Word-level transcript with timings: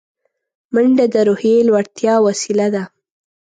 منډه 0.73 1.05
د 1.13 1.15
روحیې 1.27 1.57
لوړتیا 1.67 2.15
وسیله 2.27 2.67
ده 2.75 2.83